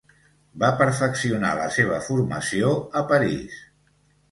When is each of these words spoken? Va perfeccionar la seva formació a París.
Va 0.63 0.69
perfeccionar 0.79 1.51
la 1.59 1.67
seva 1.77 2.01
formació 2.07 2.73
a 3.03 3.07
París. 3.15 3.63